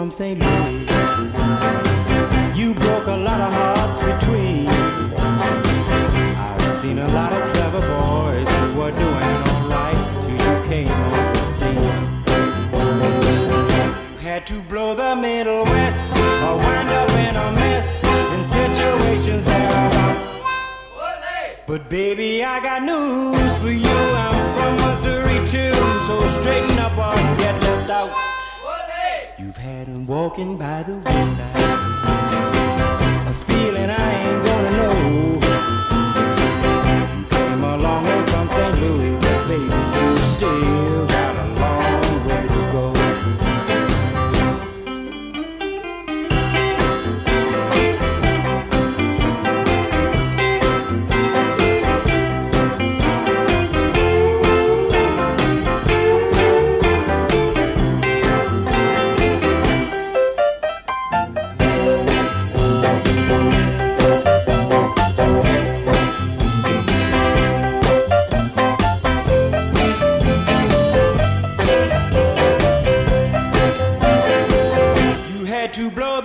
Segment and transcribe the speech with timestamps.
[0.00, 0.38] from St.
[0.40, 0.80] Louis.
[2.58, 4.66] You broke a lot of hearts between.
[6.48, 11.34] I've seen a lot of clever boys who were doing alright till you came on
[11.34, 11.96] the scene.
[14.20, 16.10] Had to blow the Middle West
[16.46, 18.02] or wind up in a mess
[18.34, 20.16] in situations thereabout.
[21.66, 23.39] But baby, I got news
[30.10, 31.79] walking by the wayside,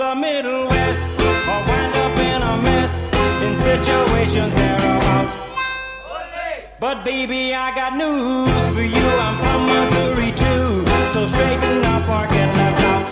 [0.10, 3.12] the Middle West or wind up in a mess
[3.46, 5.32] in situations thereabout.
[6.80, 9.06] But baby, I got news for you.
[9.26, 13.08] I'm from Missouri too, so straighten up or get left out.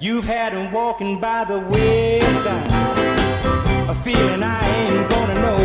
[0.00, 2.72] You've had 'em walking by the wayside,
[3.92, 5.60] a feeling I ain't gonna know.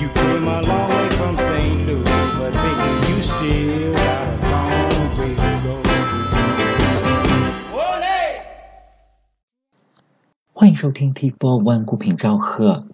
[0.00, 1.78] You came a long way from St.
[1.88, 5.74] Louis, but baby, you still got a long way to go.
[10.58, 12.86] 欢迎收听 T Four One 孤品赵贺。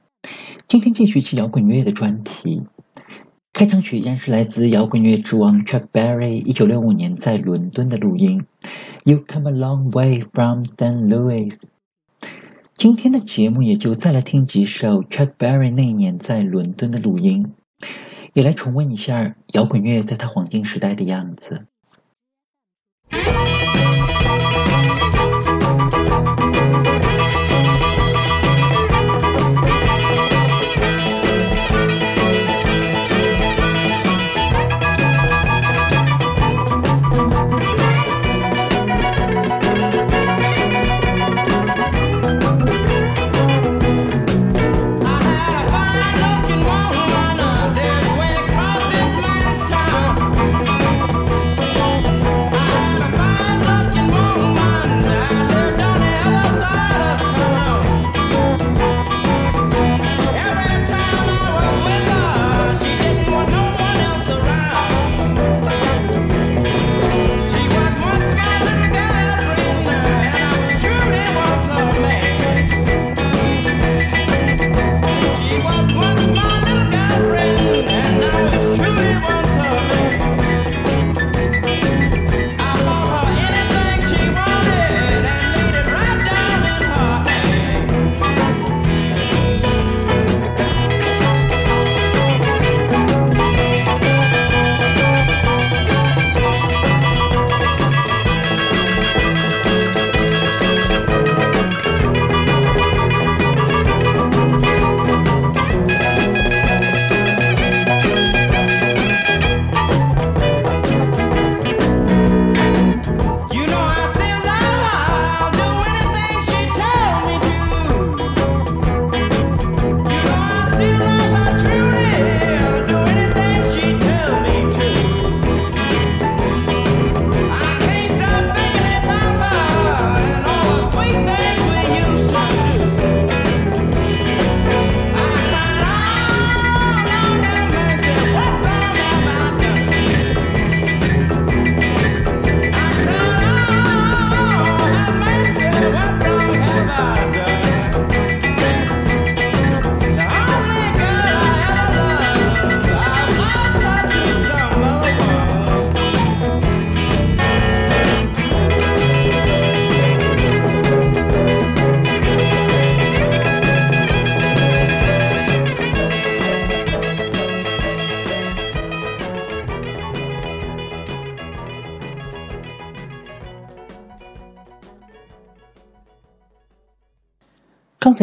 [0.66, 2.64] 今天继续是摇滚乐的专题。
[3.52, 8.46] 开场曲依然是来自摇滚乐之王 Chuck Berry 一九六五年在伦敦的录音。
[9.04, 11.08] You come a long way from St.
[11.08, 11.68] Louis。
[12.74, 17.54] 今天的节目也就再来听几首 Chuck Berry 那一年在伦敦的录音，
[18.32, 21.68] 也来重温一下摇滚乐在他黄金时代的样子。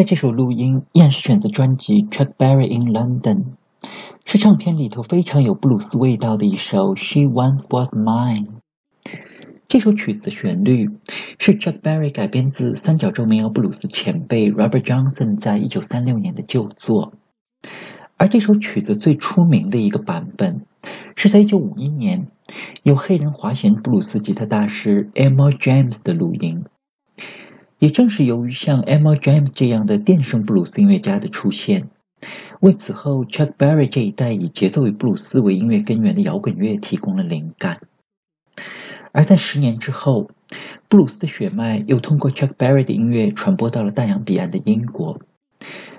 [0.00, 3.36] 在这首录音依然是选择专辑《Chuck Berry in London》，
[4.24, 8.46] 是唱片里头非常有布鲁斯味道的一首《She Once Was Mine》。
[9.68, 10.88] 这首曲子的旋律
[11.38, 17.12] 是 Chuck Berry 改编自三角洲民谣布鲁斯前辈 Robert Johnson 在一九三六年的旧作，
[18.16, 20.64] 而这首曲子最出名的一个版本
[21.14, 22.28] 是在一九五一年
[22.82, 26.64] 由黑人滑弦布鲁斯吉他大师 Emma James 的录音。
[27.80, 31.88] 也正是由于像 Emma James 这样的电声布鲁斯音乐家的出现，
[32.60, 37.80] 为此后 Chuck Berry 这一代以节奏与布鲁斯为音乐根源的摇滚乐提供了灵感。
[39.12, 40.30] 而在十年之后，
[40.90, 45.18] 布鲁斯的血脉又通过 Chuck Berry 的音乐传播到了大洋彼岸的英国，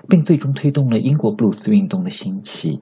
[0.08, 2.80] 并最终推动了英国布鲁斯运动的兴起。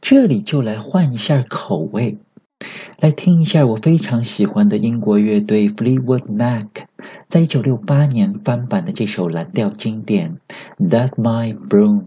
[0.00, 2.18] 这里就来换一下口味。
[3.04, 6.88] 来听一下我非常喜欢的英国乐队 Fleetwood Mac
[7.28, 10.38] 在一九六八年翻版的这首蓝调经典
[10.88, 12.00] 《That's My Broom》。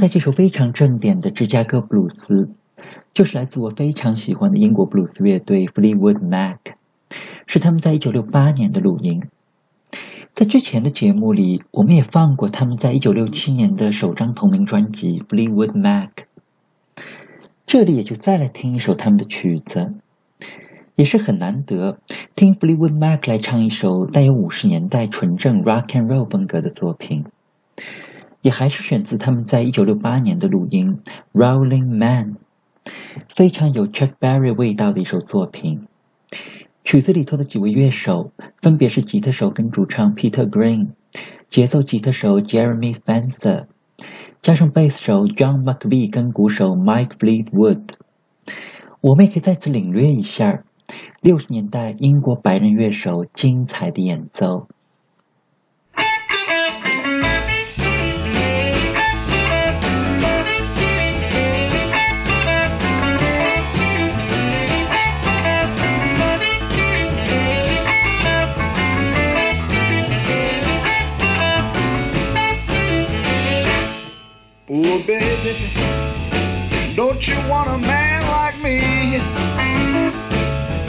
[0.00, 2.48] 在这首非常正点的芝加哥布鲁斯，
[3.12, 6.56] 就是来自我非常喜欢的英国布鲁斯乐队 Fleetwood Mac，
[7.46, 9.24] 是他们在一九六八年的录音。
[10.32, 16.08] 在之前的节目里，我们也放过他们在一九六七年的首张同名专辑 Fleetwood Mac。
[17.66, 19.92] 这里也就再来听一首他们的曲子，
[20.96, 21.98] 也是很难得
[22.34, 27.26] 听 Fleetwood Mac 来唱一首带有五十年代纯正 Rock and Roll 风格的作品。
[28.42, 30.98] 也还是选自他们在一九六八年的录音
[31.32, 32.36] 《Rolling Man》，
[33.28, 35.86] 非常有 Chuck Berry 味道的一首作品。
[36.82, 38.32] 曲子里头的几位乐手
[38.62, 40.88] 分别是吉他手跟主唱 Peter Green，
[41.46, 43.66] 节奏吉他手 Jeremy Spencer，
[44.40, 47.82] 加上贝斯手 John McVie 跟鼓手 Mike Fleetwood。
[49.02, 50.64] 我们也可以再次领略一下
[51.20, 54.66] 六十年代英国白人乐手精彩的演奏。
[77.30, 78.78] You want a man like me?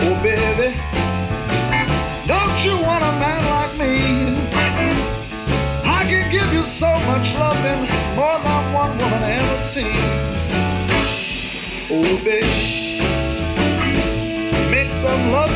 [0.06, 0.74] Oh, baby.
[2.26, 3.94] Don't you want a man like me?
[5.86, 7.82] I can give you so much loving,
[8.16, 10.02] more than one woman ever seen.
[11.92, 13.02] Oh, baby.
[14.72, 15.51] Make some love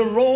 [0.00, 0.29] The role.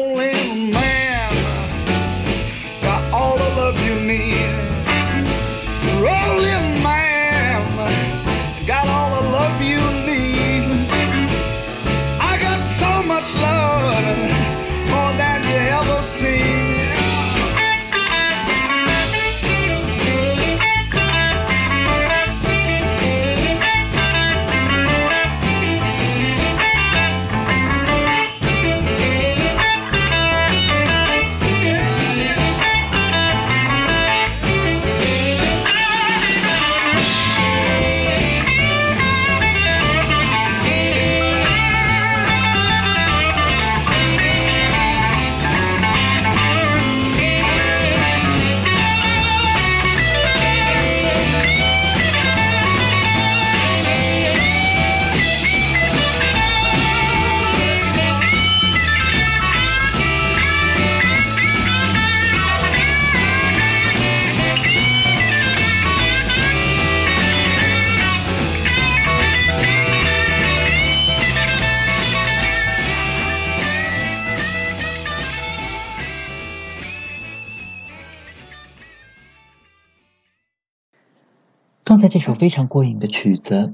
[82.44, 83.72] 非常过瘾的曲子，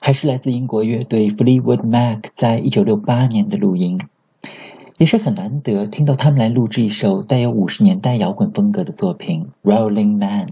[0.00, 4.00] 还是来自英国乐队 Fleetwood Mac 在一九六八年的录音，
[4.96, 10.46] 也是很难得听到他们来录制一首带有五十年代摇滚风格的作品《Rolling Man》。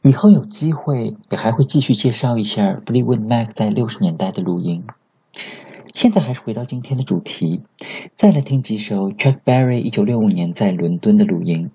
[0.00, 4.84] 以后有机会也还会继续介绍一下 Fleetwood Mac 在六十年代的录音。
[5.92, 7.60] 现在还是回到今天的主题，
[8.16, 11.70] 再来听几首 Chuck Berry 一九六五年在伦敦的录音。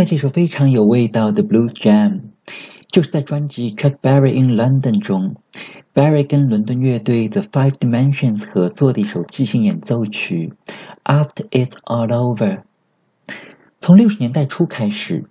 [0.00, 2.20] 刚才这首非常有味道的 Blues Jam，
[2.90, 5.36] 就是在专辑《Chuck Berry in London》中
[5.92, 10.54] ，Berry 跟伦敦乐队 The Five Dimensions 合作的一首即兴演奏曲
[11.04, 12.36] 《After It's All Over》。
[13.78, 15.26] 从六十年代初开始，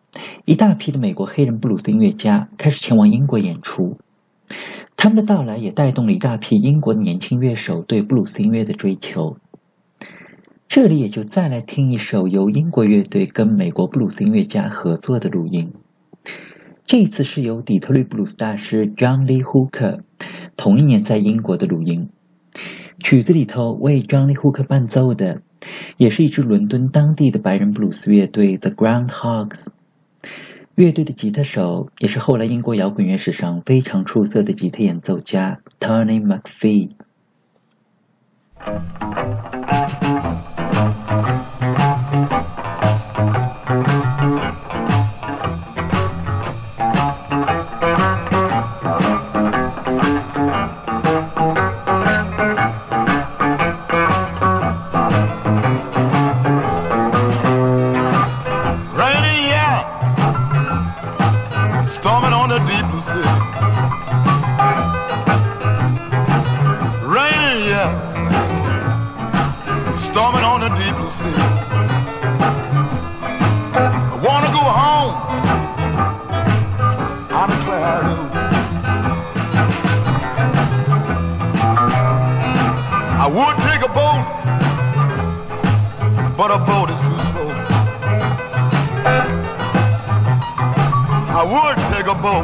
[0.46, 3.98] 一大批的美国黑人布鲁斯音乐家开始前往英国演出，
[4.96, 9.38] 他们的到来也带动了一大批英国的年轻乐手对布鲁斯音乐的追求。
[10.70, 15.74] 这里也就再来听一首由英国乐队跟美国布鲁斯音乐家合作的录音，
[16.86, 20.02] 这次是由底特律布鲁斯大师 John Lee Hooker
[20.56, 22.10] 同一年在英国的录音。
[23.00, 25.42] 曲子里头为 John Lee Hooker 伴奏的。
[25.98, 29.68] 也是一支伦敦当地的白人布鲁斯乐队 The Groundhogs。
[30.76, 36.92] 乐队的吉他手也是后来英国摇滚乐史上非常出色的吉他演奏家 Tony McPhee。
[40.80, 41.29] Thank you.
[91.40, 92.44] I would take a boat,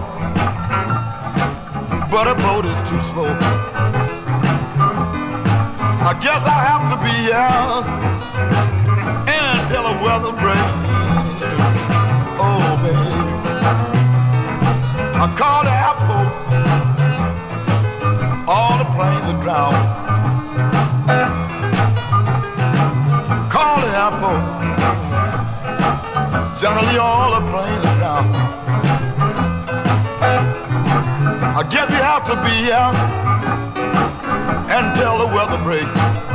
[2.10, 3.27] but a boat is too slow.
[5.99, 7.84] I guess I have to be out
[9.27, 10.79] until the weather breaks.
[12.39, 13.12] Oh, baby.
[15.19, 16.29] I call the airport,
[18.47, 19.84] all the planes are drowned.
[23.51, 24.43] Call the airport,
[26.58, 27.85] generally all the planes
[31.69, 32.95] Guess you have to be out
[34.69, 36.35] until the weather breaks.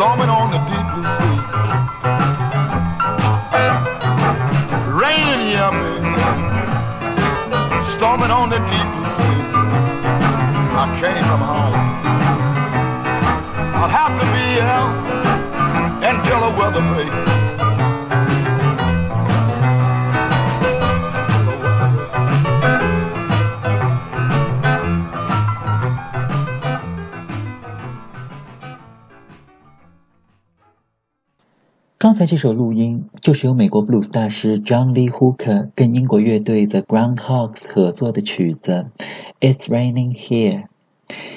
[0.00, 1.38] storming on the deep blue sea.
[4.96, 6.08] Raining, yeah, baby,
[7.82, 9.40] storming on the deep blue sea.
[10.72, 11.76] I came from home.
[13.76, 14.92] I'll have to be out
[16.02, 17.29] until the weather breaks.
[32.30, 38.86] 这首录音就是由美国布鲁斯大师 John Lee Hooker 跟英国乐队 The Groundhogs 合作的曲子
[39.40, 40.52] 《It's Raining Here》，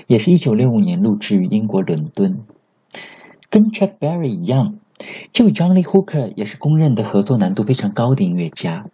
[0.06, 2.42] 也是一九六五年录制于英国伦敦。
[3.50, 4.76] 跟 Chuck Berry 一样，
[5.32, 8.86] 这位 John Lee Hooker 也是公认的合作难度非常高的音乐家，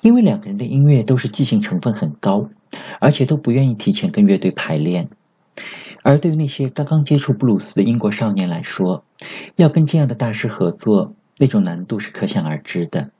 [0.00, 2.48] 因为两个人的音乐都是即兴成分很高，
[2.98, 5.10] 而且都不愿意提前跟乐队排练。
[6.02, 9.04] 而对于那些刚刚接触布鲁斯的英国少年来说，
[9.56, 13.10] 要跟这样的大师合作，那种难度是可想而知的。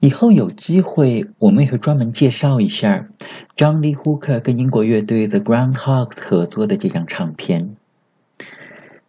[0.00, 3.08] 以后有机会，我们也会专门介绍一下
[3.56, 7.76] John Lee Hooker 跟英国乐队 The Groundhogs 合作的这张唱片。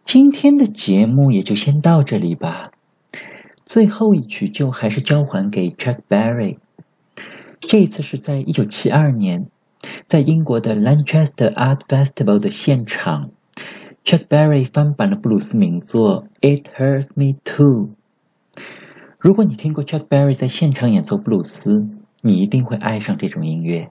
[0.02, 2.70] 今天的节目也就先到这里吧。
[3.64, 6.58] 最后一曲就还是交还给 Chuck Berry。
[7.60, 9.48] 这一次是在一九七二年，
[10.06, 13.30] 在英国的 Lancaster Art Festival 的现场
[14.04, 16.26] ，Chuck Berry 翻版了布鲁斯名作
[16.58, 17.90] 《It Hurts Me Too》。
[19.18, 21.88] 如果你听过 Chuck Berry 在现场演奏布鲁斯，
[22.20, 23.88] 你一定会爱上这种音乐。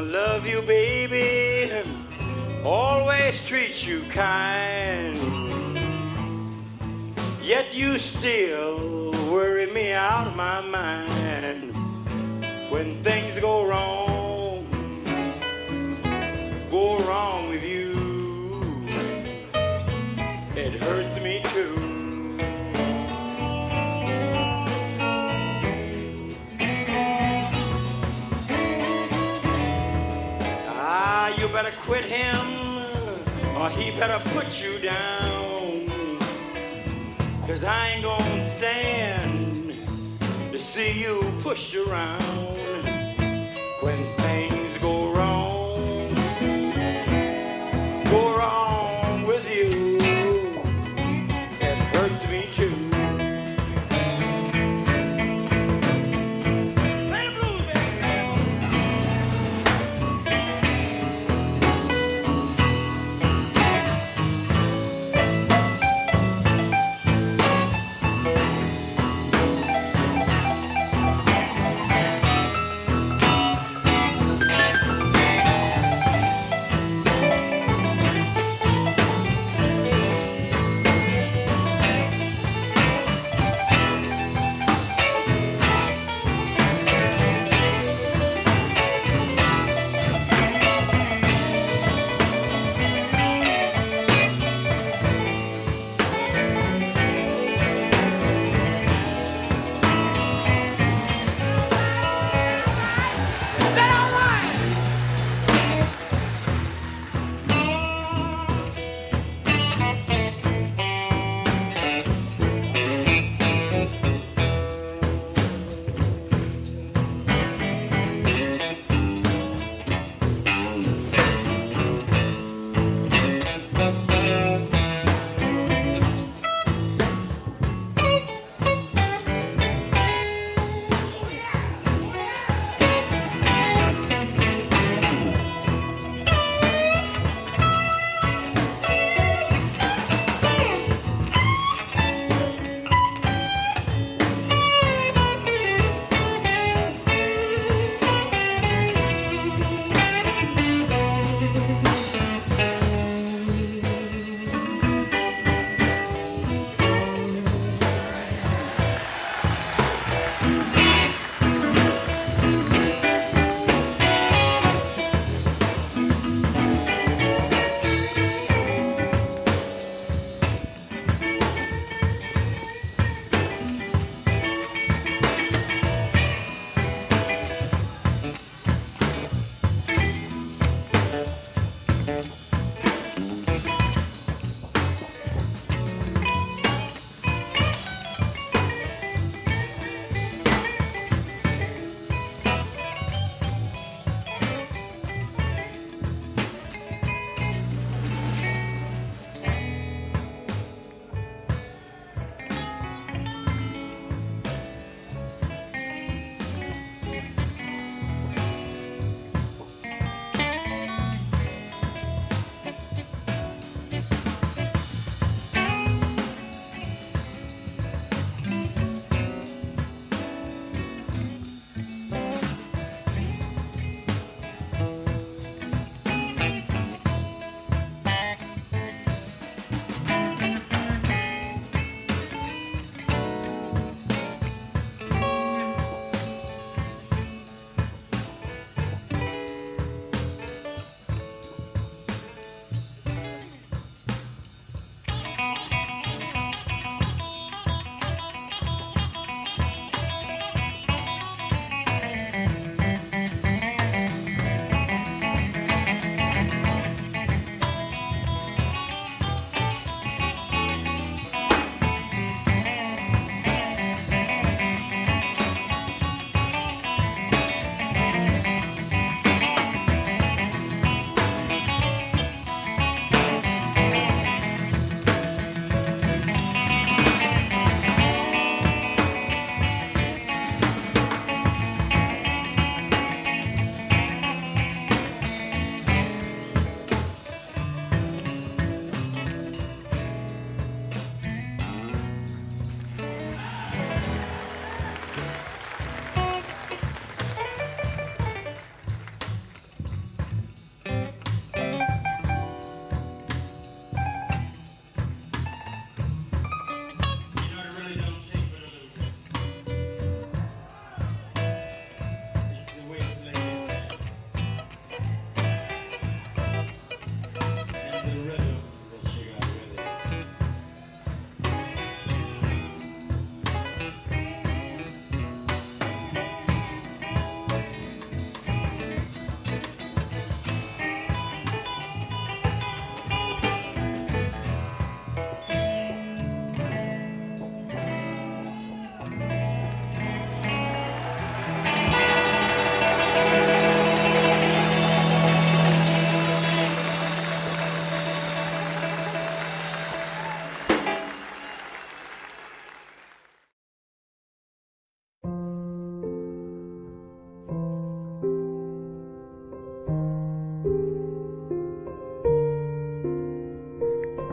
[0.00, 1.72] Love you, baby.
[2.62, 5.16] Always treat you kind.
[7.40, 11.74] Yet you still worry me out of my mind.
[12.70, 14.66] When things go wrong,
[16.68, 17.96] go wrong with you.
[20.54, 21.75] It hurts me too.
[32.06, 32.46] Him,
[33.56, 35.86] or he better put you down.
[37.46, 39.74] Cause I ain't gonna stand
[40.52, 42.22] to see you pushed around
[43.80, 44.55] when things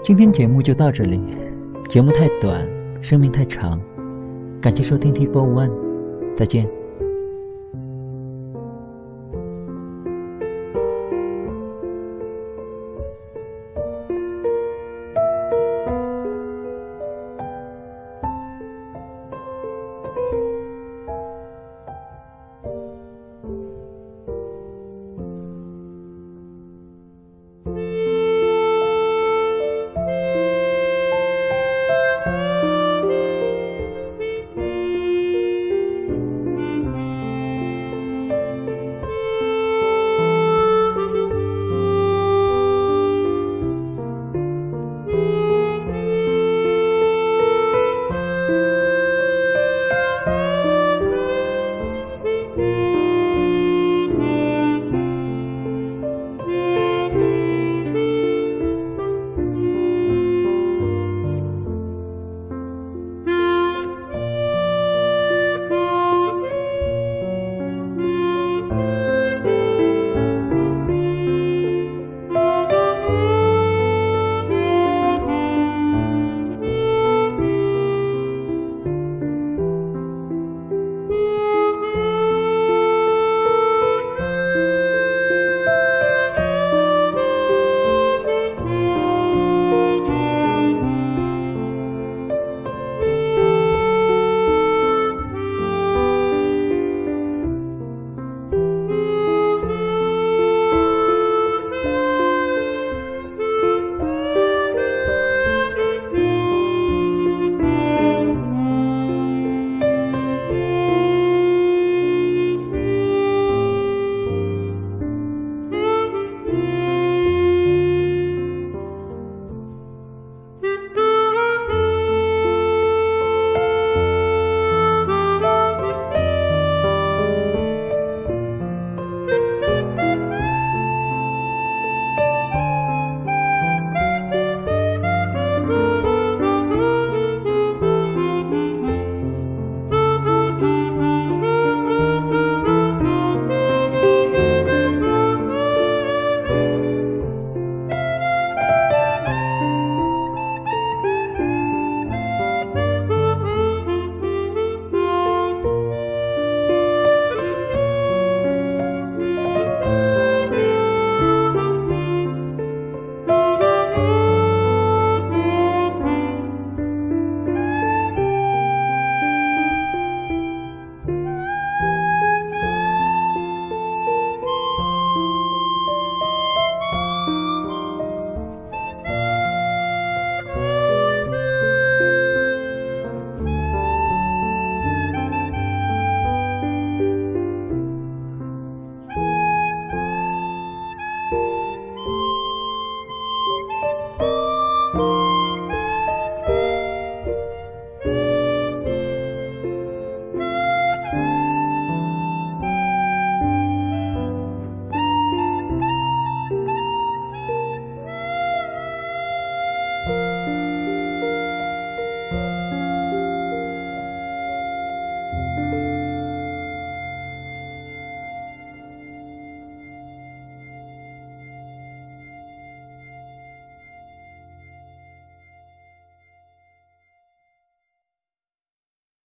[0.05, 1.17] 今天节目就到这里，
[1.87, 2.67] 节目太短，
[3.01, 3.79] 生命太长，
[4.59, 5.71] 感谢收听 T Four One，
[6.35, 6.83] 再见。